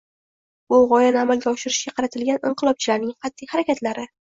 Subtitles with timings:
[0.71, 4.11] bu g‘oyani amalga oshirishga qaratilgan inqilobchilarning qat’iy harakatlari